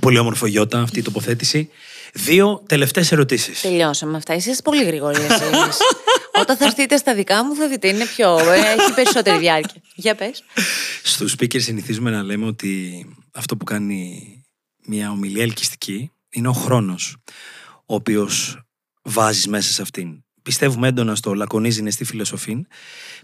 [0.00, 1.70] Πολύ όμορφο Γιώτα αυτή η τοποθέτηση.
[2.18, 3.60] Δύο τελευταίες ερωτήσεις.
[3.60, 4.34] Τελειώσαμε αυτά.
[4.34, 5.44] Είσαι πολύ γρήγορη εσεί.
[6.40, 8.38] Όταν θα έρθετε στα δικά μου θα δείτε, είναι πιο.
[8.38, 9.80] έχει περισσότερη διάρκεια.
[9.94, 10.44] Για πες.
[11.02, 14.30] Στους speakers συνηθίζουμε να λέμε ότι αυτό που κάνει
[14.86, 17.16] μια ομιλία ελκυστική είναι ο χρόνος,
[17.86, 18.60] ο οποίος
[19.02, 20.24] βάζεις μέσα σε αυτήν.
[20.46, 22.66] Πιστεύουμε έντονα στο λακωνίζεις στη φιλοσοφή.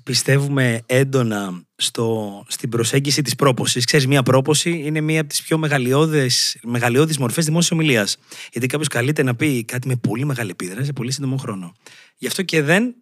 [0.02, 3.84] Πιστεύουμε έντονα στο, στην προσέγγιση της πρόπωσης.
[3.84, 8.16] Ξέρεις, μία πρόποση είναι μία από τις πιο μεγαλειώδεις, μεγαλειώδεις μορφές δημόσιας ομιλίας.
[8.52, 11.74] Γιατί κάποιος καλείται να πει κάτι με πολύ μεγάλη επίδραση σε πολύ σύντομο χρόνο.
[12.16, 12.94] Γι' αυτό και δεν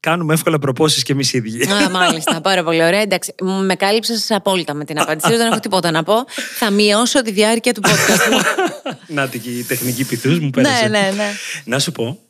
[0.00, 1.70] κάνουμε εύκολα προπόσεις κι εμείς οι ίδιοι.
[1.72, 3.00] Α, μάλιστα, πάρα πολύ ωραία.
[3.00, 5.36] Εντάξει, με κάλυψες απόλυτα με την απάντηση.
[5.36, 6.14] Δεν έχω τίποτα να πω.
[6.58, 8.44] Θα μειώσω τη διάρκεια του podcast.
[9.16, 10.88] Να την η τεχνική πυθούς μου πέρασε.
[10.88, 11.32] Ναι, ναι, ναι.
[11.64, 12.25] Να σου πω,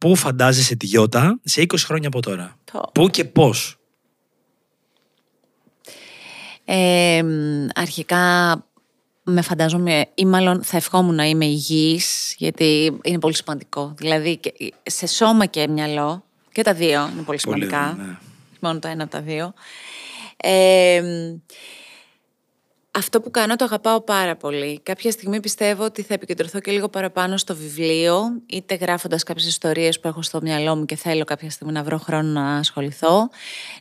[0.00, 2.56] Πού φαντάζεσαι τη Γιώτα σε 20 χρόνια από τώρα;
[2.92, 3.78] Πού και πώς;
[6.64, 7.22] Ε,
[7.74, 8.54] αρχικά
[9.22, 13.94] με φαντάζομαι ή μάλλον θα ευχόμουν να είμαι υγιής γιατί είναι πολύ σημαντικό.
[13.96, 14.40] Δηλαδή
[14.82, 17.96] σε σώμα και μυαλό και τα δύο είναι πολύ σημαντικά.
[17.98, 18.16] ναι.
[18.60, 19.52] Μόνο το ένα από τα δύο.
[20.36, 21.02] Ε,
[22.92, 24.80] αυτό που κάνω το αγαπάω πάρα πολύ.
[24.82, 30.00] Κάποια στιγμή πιστεύω ότι θα επικεντρωθώ και λίγο παραπάνω στο βιβλίο, είτε γράφοντας κάποιες ιστορίες
[30.00, 33.28] που έχω στο μυαλό μου και θέλω κάποια στιγμή να βρω χρόνο να ασχοληθώ.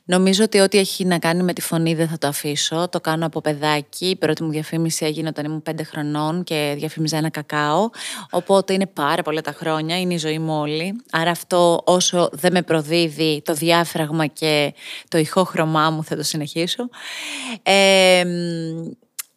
[0.05, 2.87] Νομίζω ότι ό,τι έχει να κάνει με τη φωνή δεν θα το αφήσω.
[2.89, 4.05] Το κάνω από παιδάκι.
[4.05, 7.89] Η πρώτη μου διαφήμιση έγινε όταν ήμουν πέντε χρονών και διαφήμιζα ένα κακάο.
[8.29, 11.01] Οπότε είναι πάρα πολλά τα χρόνια, είναι η ζωή μου όλη.
[11.11, 14.73] Άρα αυτό όσο δεν με προδίδει το διάφραγμα και
[15.07, 16.89] το ηχόχρωμά μου θα το συνεχίσω.
[17.63, 18.23] Ε,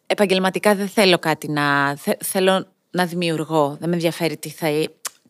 [0.07, 1.97] επαγγελματικά δεν θέλω κάτι να...
[2.23, 3.77] Θέλω να δημιουργώ.
[3.79, 4.67] Δεν με ενδιαφέρει τι θα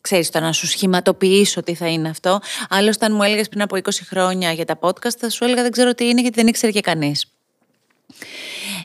[0.00, 2.40] ξέρεις το να σου σχηματοποιήσω τι θα είναι αυτό.
[2.68, 5.70] Άλλωστε, αν μου έλεγες πριν από 20 χρόνια για τα podcast, θα σου έλεγα δεν
[5.70, 7.26] ξέρω τι είναι γιατί δεν ήξερε και κανείς.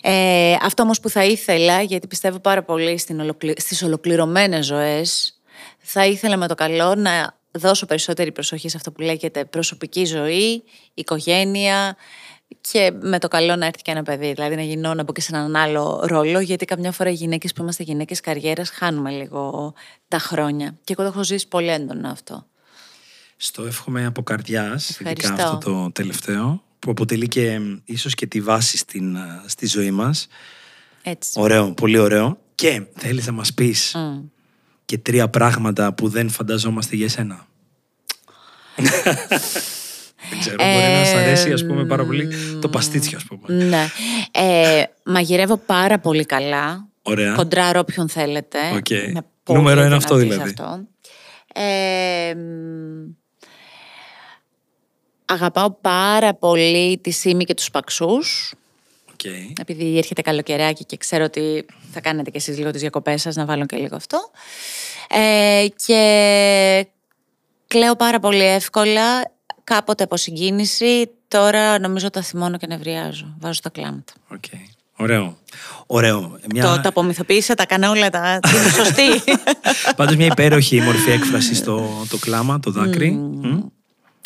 [0.01, 3.53] Ε, αυτό όμως που θα ήθελα, γιατί πιστεύω πάρα πολύ στην ολοκλη...
[3.57, 5.39] στις ολοκληρωμένες ζωές,
[5.79, 10.63] θα ήθελα με το καλό να δώσω περισσότερη προσοχή σε αυτό που λέγεται προσωπική ζωή,
[10.93, 11.95] οικογένεια,
[12.61, 15.21] και με το καλό να έρθει και ένα παιδί, δηλαδή να γινώ να πω και
[15.21, 19.73] σε έναν άλλο ρόλο, γιατί καμιά φορά οι γυναίκες που είμαστε γυναίκες καριέρας χάνουμε λίγο
[20.07, 20.77] τα χρόνια.
[20.83, 22.45] Και εγώ το έχω ζήσει πολύ έντονα αυτό.
[23.37, 28.77] Στο εύχομαι από καρδιάς, ειδικά αυτό το τελευταίο, που αποτελεί και ίσως και τη βάση
[28.77, 30.27] στην, στη ζωή μας.
[31.03, 31.31] Έτσι.
[31.35, 32.39] Ωραίο, πολύ ωραίο.
[32.55, 33.95] Και θέλεις να μας πεις
[34.85, 37.47] και τρία πράγματα που δεν φανταζόμαστε για εσένα.
[40.29, 42.29] Δεν ξέρω, μπορεί να σα αρέσει ας πούμε, πάρα πολύ
[42.61, 43.63] το παστίτσιο, ας πούμε.
[43.65, 43.87] Ναι.
[44.31, 46.87] Ε, μαγειρεύω πάρα πολύ καλά.
[47.01, 47.33] Ωραία.
[47.33, 48.59] Κοντράρω όποιον θέλετε.
[48.73, 49.21] Okay.
[49.49, 50.41] Νούμερο ένα αυτό δηλαδή.
[50.41, 50.87] Αυτό.
[51.53, 52.35] Ε,
[55.25, 58.53] αγαπάω πάρα πολύ τη Σίμη και τους Παξούς.
[59.23, 59.51] Okay.
[59.61, 63.45] Επειδή έρχεται καλοκαιράκι και ξέρω ότι θα κάνετε και εσείς λίγο τις διακοπές σας, να
[63.45, 64.31] βάλω και λίγο αυτό.
[65.09, 66.87] Ε, και
[67.67, 69.31] κλαίω πάρα πολύ εύκολα
[69.69, 73.35] κάποτε από συγκίνηση, τώρα νομίζω τα θυμώνω και νευριάζω.
[73.39, 74.13] Βάζω τα κλάματα.
[74.33, 74.59] Okay.
[74.95, 75.37] Ωραίο.
[75.85, 76.39] Ωραίο.
[76.53, 76.63] Μια...
[76.63, 78.39] Το, τα απομυθοποίησα, τα κάνω όλα τα.
[78.75, 79.33] σωστή.
[79.95, 83.19] Πάντως μια υπέροχη μορφή έκφρασης στο το κλάμα, το δάκρυ.
[83.43, 83.63] Mm.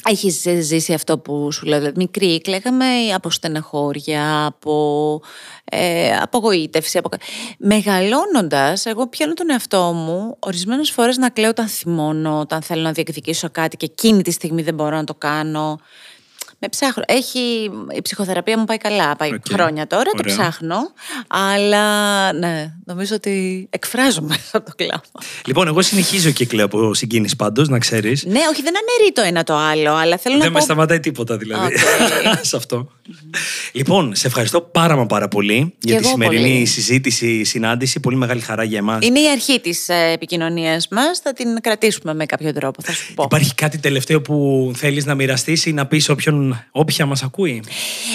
[0.06, 5.22] Έχεις ζήσει αυτό που σου λέω, δηλαδή μικρή κλαίγαμε από στεναχώρια, από
[5.66, 6.98] ε, απογοήτευση.
[6.98, 7.10] Από...
[7.58, 12.92] Μεγαλώνοντας, εγώ πιάνω τον εαυτό μου ορισμένες φορές να κλαίω όταν θυμώνω, όταν θέλω να
[12.92, 15.80] διεκδικήσω κάτι και εκείνη τη στιγμή δεν μπορώ να το κάνω
[16.64, 17.04] με ψάχνω.
[17.08, 19.16] Έχει, η ψυχοθεραπεία μου πάει καλά.
[19.16, 20.78] Πάει χρόνια τώρα, το ψάχνω.
[21.28, 21.88] Αλλά
[22.34, 25.02] ναι, νομίζω ότι εκφράζομαι μέσα από το κλάμα.
[25.46, 28.26] Λοιπόν, εγώ συνεχίζω και κλαίω από συγκίνηση πάντως, να ξέρεις.
[28.26, 30.44] Ναι, όχι, δεν αναιρεί το ένα το άλλο, αλλά θέλω δεν να.
[30.44, 31.76] Δεν με σταματάει τίποτα δηλαδή.
[31.76, 32.38] Okay.
[32.50, 32.92] σε αυτό.
[33.72, 36.66] Λοιπόν, σε ευχαριστώ πάρα μα πάρα πολύ για τη σημερινή πολύ.
[36.66, 38.00] συζήτηση, συνάντηση.
[38.00, 39.06] Πολύ μεγάλη χαρά για εμάς.
[39.06, 41.20] Είναι η αρχή της ε, επικοινωνίας μας.
[41.20, 43.24] Θα την κρατήσουμε με κάποιο τρόπο, θα σου πω.
[43.24, 47.64] Υπάρχει κάτι τελευταίο που θέλεις να μοιραστείς ή να πεις όποιον, όποια μας ακούει;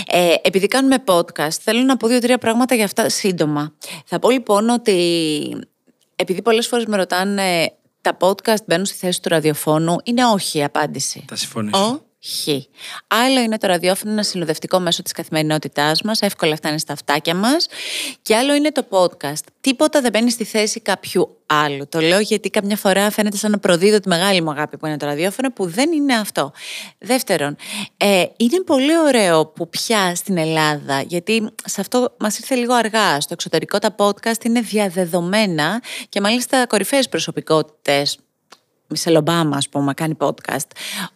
[0.07, 3.73] Ε, επειδή κάνουμε podcast, θέλω να πω δύο-τρία πράγματα για αυτά σύντομα.
[4.05, 4.97] Θα πω λοιπόν ότι
[6.17, 10.65] επειδή πολλές φορές με ρωτάνε τα podcast μπαίνουν στη θέση του ραδιοφώνου, είναι όχι η
[10.65, 11.25] απάντηση.
[11.29, 12.03] Θα συμφωνήσω.
[12.25, 12.49] Χ.
[13.07, 17.67] Άλλο είναι το ραδιόφωνο, ένα συνοδευτικό μέσο της καθημερινότητάς μας, εύκολα φτάνει στα αυτάκια μας.
[18.23, 19.43] Και άλλο είναι το podcast.
[19.61, 21.89] Τίποτα δεν μπαίνει στη θέση κάποιου άλλου.
[21.89, 24.97] Το λέω γιατί καμιά φορά φαίνεται σαν να προδίδω τη μεγάλη μου αγάπη που είναι
[24.97, 26.53] το ραδιόφωνο, που δεν είναι αυτό.
[26.99, 27.57] Δεύτερον,
[27.97, 33.21] ε, είναι πολύ ωραίο που πια στην Ελλάδα, γιατί σε αυτό μας ήρθε λίγο αργά.
[33.21, 38.19] Στο εξωτερικό τα podcast είναι διαδεδομένα και μάλιστα κορυφαίες προσωπικότητες
[38.89, 40.67] Μισελ Ομπάμα, ας πούμε, κάνει podcast.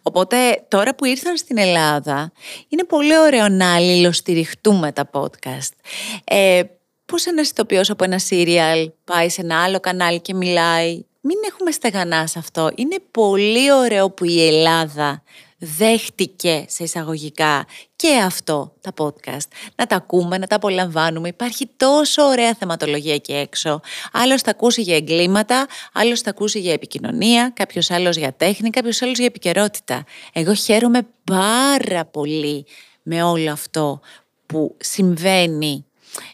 [0.01, 2.31] Οπότε τώρα που ήρθαν στην Ελλάδα,
[2.67, 5.71] είναι πολύ ωραίο να αλληλοστηριχτούμε τα podcast.
[6.23, 6.61] Ε,
[7.05, 11.71] Πώς ένα ηθοποιό από ένα serial πάει σε ένα άλλο κανάλι και μιλάει; Μην έχουμε
[11.71, 12.71] στεγανά σε αυτό.
[12.75, 15.23] Είναι πολύ ωραίο που η Ελλάδα
[15.63, 19.47] δέχτηκε σε εισαγωγικά και αυτό τα podcast.
[19.75, 21.27] Να τα ακούμε, να τα απολαμβάνουμε.
[21.27, 23.79] Υπάρχει τόσο ωραία θεματολογία εκεί έξω.
[24.11, 29.01] Άλλος θα ακούσει για εγκλήματα, άλλος θα ακούσει για επικοινωνία, κάποιος άλλος για τέχνη, κάποιος
[29.01, 30.03] άλλος για επικαιρότητα.
[30.33, 32.65] Εγώ χαίρομαι πάρα πολύ
[33.03, 33.99] με όλο αυτό
[34.45, 35.85] που συμβαίνει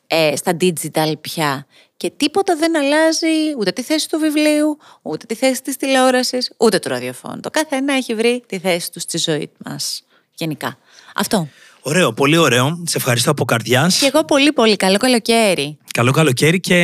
[0.08, 1.68] ε, στα digital πια
[2.00, 3.28] και τίποτα δεν αλλάζει
[3.60, 7.40] ούτε τη θέση του βιβλίου, ούτε τη θέση της τηλεόρασης, ούτε του ραδιοφώνου.
[7.40, 10.04] Το κάθε ένα έχει βρει τη θέση του στη ζωή μας
[10.36, 10.78] γενικά.
[11.16, 11.48] Αυτό.
[11.82, 12.84] Ωραίο, πολύ ωραίο.
[12.88, 13.98] Σε ευχαριστώ από καρδιάς.
[13.98, 14.76] Και εγώ πολύ, πολύ.
[14.76, 15.78] Καλό καλοκαίρι.
[15.94, 16.76] Καλό καλοκαίρι και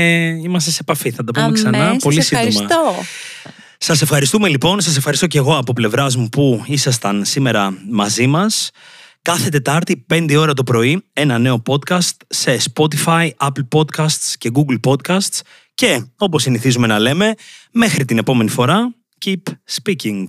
[0.44, 1.12] είμαστε σε επαφή.
[1.12, 2.48] Θα τα πούμε Αμέ, ξανά πολύ σύντομα.
[2.48, 2.96] Ευχαριστώ.
[3.78, 4.82] Σας ευχαριστούμε λοιπόν.
[4.82, 8.72] Σας ευχαριστώ και εγώ από πλευράς μου που ήσασταν σήμερα μαζί μας.
[9.26, 14.80] Κάθε Τετάρτη, 5 ώρα το πρωί, ένα νέο podcast σε Spotify, Apple Podcasts και Google
[14.92, 15.40] Podcasts.
[15.74, 17.34] Και, όπως συνηθίζουμε να λέμε,
[17.72, 20.26] μέχρι την επόμενη φορά, keep speaking.